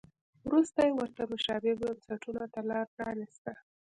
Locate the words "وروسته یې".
0.47-0.91